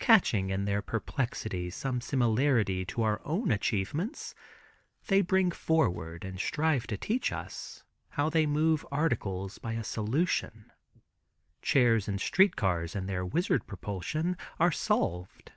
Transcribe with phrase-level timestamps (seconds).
[0.00, 4.34] Catching in their perplexity some similarity to their own achievements,
[5.06, 10.72] they bring forward and strive to teach us how they move articles by a solution.
[11.60, 15.52] Chairs and street cars in their wizard propulsion are solved.